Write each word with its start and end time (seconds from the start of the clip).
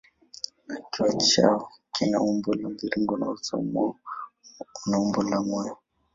Kichwa 0.91 1.07
chao 1.27 1.59
kina 1.95 2.17
umbo 2.29 2.53
la 2.59 2.69
mviringo 2.73 3.13
na 3.17 3.27
uso 3.33 3.55
mwao 3.69 3.93
una 4.85 4.95
umbo 5.03 5.19
la 5.29 5.37
moyo. 5.47 5.73